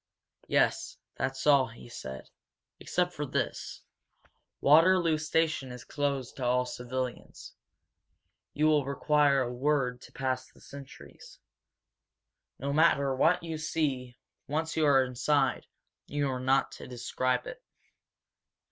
[0.47, 2.31] "Yes, that's all," he said.
[2.79, 3.83] "Except for this.
[4.59, 7.53] Waterloo station is closed to all civilians.
[8.55, 11.37] You will require a word to pass the sentries.
[12.57, 14.17] No matter what you see,
[14.47, 15.67] once you are inside,
[16.07, 17.61] you are not to describe it.